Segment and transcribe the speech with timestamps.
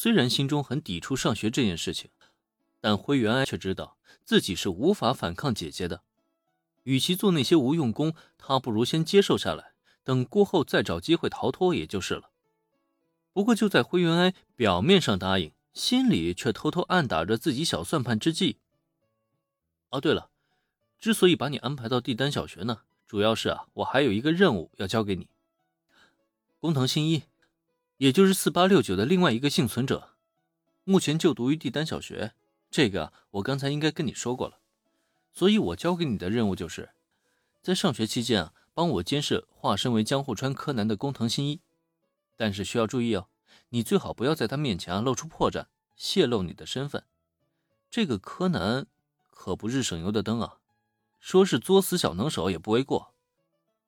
[0.00, 2.08] 虽然心中很抵触上学这件事情，
[2.80, 6.04] 但灰原哀却知道自己是无法反抗姐姐的。
[6.84, 9.72] 与其做那些无用功，他不如先接受下来，
[10.04, 12.30] 等过后再找机会逃脱也就是了。
[13.32, 18.58] 不过就在灰原哀表面上答应，心里却偷偷暗打着自己小算盘之际。
[19.90, 20.30] 哦，对了，
[21.00, 25.26] 之所以把你安排到帝丹小学呢，主要是啊，我还有一个任务要交给你。
[26.60, 27.24] 工藤新一。
[27.98, 30.10] 也就是四八六九的另外一个幸存者，
[30.84, 32.32] 目前就读于帝丹小学。
[32.70, 34.58] 这个我刚才应该跟你说过了，
[35.32, 36.90] 所以我交给你的任务就是，
[37.60, 41.60] 在上学期间啊，帮我监视化身为江户川柯南的工藤新一。
[42.36, 43.26] 但是需要注意哦，
[43.70, 47.02] 你最好不要在他面前啊露出破绽，泄露你的身份。
[47.90, 48.86] 这个柯南
[49.30, 50.58] 可不是省油的灯啊，
[51.18, 53.12] 说是作死小能手也不为过。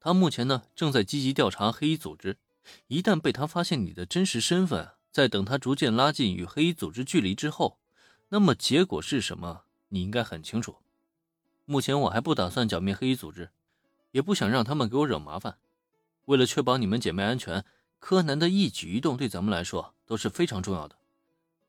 [0.00, 2.38] 他目前呢正在积极调查黑衣组织。
[2.88, 7.78] 一旦被他发现你的真实身份，在等他逐渐拉近与黑衣组织距离之后，
[8.28, 9.62] 那么结果是什么？
[9.88, 10.76] 你应该很清楚。
[11.64, 13.50] 目前我还不打算剿灭黑衣组织，
[14.12, 15.58] 也不想让他们给我惹麻烦。
[16.26, 17.64] 为了确保你们姐妹安全，
[17.98, 20.96] 柯南的一举一动对咱们来说都是非常重要的。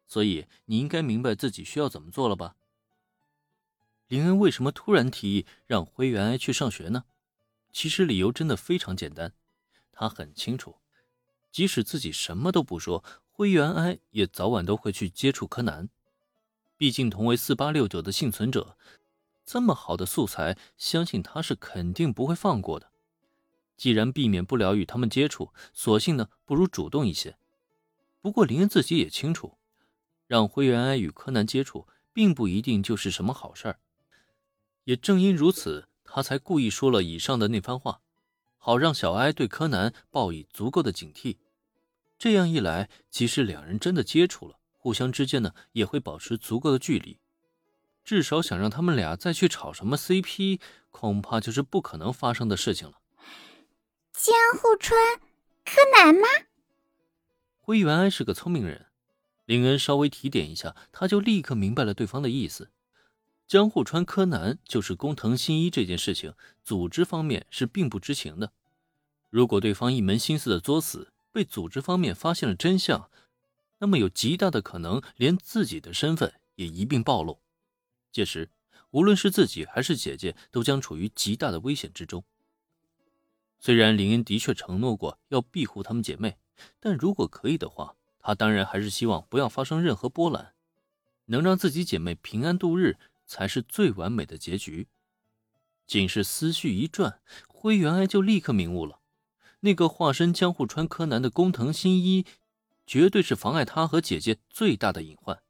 [0.07, 2.55] 所以你应该明白自己需要怎么做了吧？
[4.07, 7.05] 林恩为什么突然提议让灰原哀去上学呢？
[7.71, 9.31] 其实理由真的非常简单，
[9.93, 10.75] 他很清楚。
[11.51, 15.89] 即使自己什么都不说，灰原哀也早晚都会去接触柯南。
[16.77, 18.77] 毕竟同为四八六九的幸存者，
[19.45, 22.89] 这么好的素材，相信他是肯定不会放过的。
[23.77, 27.37] 既然避免不了与他们接触，索性呢，不如主动一些。
[28.21, 29.57] 不过林恩自己也清楚，
[30.27, 33.79] 让灰原哀与柯南接触，并不一定就是什么好事儿。
[34.83, 38.01] 也正因如此，他才故意说了以上的那番话。
[38.63, 41.37] 好让小哀对柯南报以足够的警惕，
[42.19, 47.17] 这样一来，即使两人真的接触了，互相之间呢也会保持足够的距离。
[48.03, 50.59] 至少想让他们俩再去炒什么 CP，
[50.91, 52.99] 恐怕就是不可能发生的事情了。
[54.13, 54.95] 江户川，
[55.65, 56.27] 柯南吗？
[57.59, 58.85] 灰原哀是个聪明人，
[59.45, 62.69] 林恩稍微提点一下，他就立刻明白了对方的意思。
[63.47, 66.33] 江户川柯南就是工藤新一这件事情，
[66.63, 68.53] 组织方面是并不知情的。
[69.31, 73.09] 如果对方一门心思的作死，被组织方面发现了真相，
[73.79, 77.41] 那么有极大的可能连自己的身份也一并暴露。
[78.11, 78.51] 届时，
[78.91, 82.23] 无论是自己还是姐姐，都将处于极大的危险之中。
[83.59, 86.37] 虽然林恩的确承诺过要庇护她们姐妹，
[86.79, 90.53] 但如果可以的话，他当然还是希望不要发生任何波澜，
[91.25, 92.97] 能让自己姐妹平安度日。
[93.27, 94.89] 才是最完美的结局。
[95.87, 98.99] 仅是思绪一转，灰原哀就立刻明悟了：
[99.61, 102.25] 那个化身江户川柯南的工藤新一，
[102.85, 105.41] 绝对是妨碍他和姐姐最大的隐患。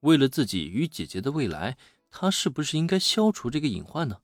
[0.00, 1.76] 为了自己与姐姐的未来，
[2.10, 4.18] 他是不是应该消除这个隐患呢？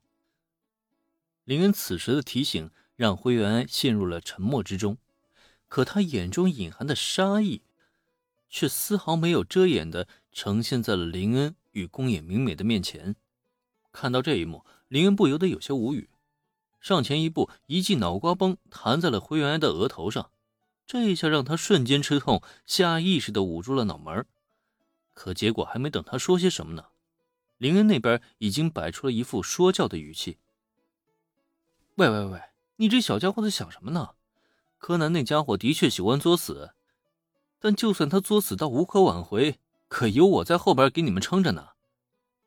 [1.44, 4.98] 林恩此时的提醒让灰原哀陷入了沉默之中，
[5.68, 7.62] 可他眼中隐含的杀意，
[8.48, 11.54] 却丝毫没有遮掩的呈现在了林恩。
[11.72, 13.16] 与宫野明美的面前，
[13.92, 16.08] 看到这一幕，林恩不由得有些无语，
[16.86, 20.30] 上前一步，一记脑瓜崩弹在了灰原哀的额头上，
[20.86, 24.24] 这一下让他瞬间吃痛，下意识的捂住了脑门
[25.12, 26.84] 可结果还没等他说些什么呢，
[27.58, 30.38] 林恩那边已经摆出了一副说教的语气
[31.96, 32.40] ：“喂喂喂，
[32.76, 34.10] 你这小家伙在想什么呢？
[34.78, 36.70] 柯南那家伙的确喜欢作死，
[37.58, 39.58] 但就算他作死到无可挽回。”
[39.88, 41.70] 可有我在后边给你们撑着呢，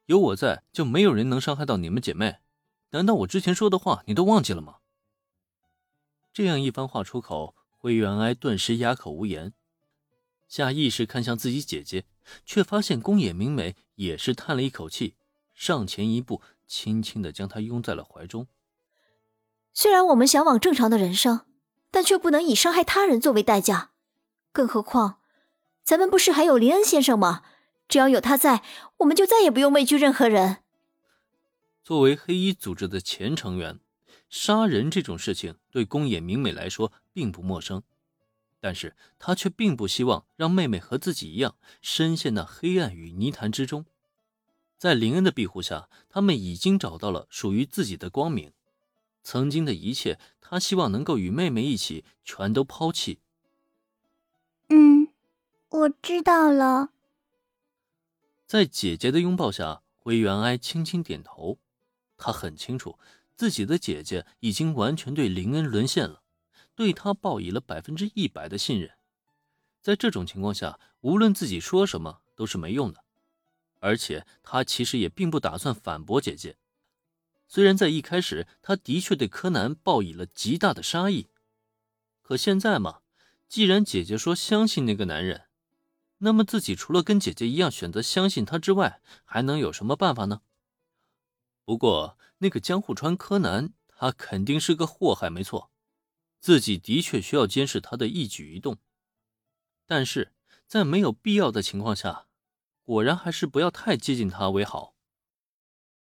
[0.06, 2.38] 有我在，就没有人能伤害到你们姐妹。
[2.92, 4.78] 难道我之前说的话你都忘记了吗？
[6.34, 9.54] 这样一番话出口，灰原哀顿时哑口无言，
[10.48, 12.06] 下意识看向自己姐姐，
[12.46, 15.16] 却发现宫野明美也是叹了一口气，
[15.54, 18.48] 上前一步，轻轻的将她拥在了怀中。
[19.74, 21.46] 虽然我们向往正常的人生，
[21.92, 23.92] 但却不能以伤害他人作为代价，
[24.52, 25.20] 更何况。
[25.84, 27.44] 咱们不是还有林恩先生吗？
[27.88, 28.64] 只要有他在，
[28.98, 30.58] 我们就再也不用畏惧任何人。
[31.84, 33.80] 作为黑衣组织的前成员，
[34.30, 37.82] 杀人这种事情对宫野明美来说并不陌生，
[38.60, 43.86] 但是她却并不希望让妹妹和自己一样深陷那黑暗与泥潭之中。
[44.78, 48.54] 在林恩的庇护下，他们已经找到了属于自己的光明。
[49.24, 53.20] 曾经的一切，他希望能够与妹妹一起全都抛弃。
[54.70, 55.10] 嗯
[55.70, 56.90] 我知道了。
[58.46, 61.60] 在姐姐的拥抱下，灰原哀轻轻点头。
[62.20, 63.00] 他很清楚，
[63.36, 66.22] 自己的姐姐已经完全对林恩沦陷了，
[66.76, 68.92] 对他报以了百分之一百的信任。
[69.82, 73.04] 在这种情况下，无论自己说什么都是没用的。
[73.82, 76.58] 而且他其实也并不打算反驳姐姐。
[77.48, 81.30] 虽然在一开始，他的确对柯南报以了极大的杀意，
[82.22, 83.00] 可现在嘛，
[83.48, 85.44] 既然姐姐说相信那个男人，
[86.18, 90.42] 那么自己除了跟姐姐一样选择相信他之外，还能有什么办法呢？
[91.70, 95.70] 不过那个江户川柯南，他肯定是个祸害，没错，
[96.40, 98.80] 自己的确需要监视他的一举一动，
[99.86, 100.34] 但是
[100.66, 102.26] 在没有必要的情况下。
[102.82, 104.96] 果然还是不要太接近他为好。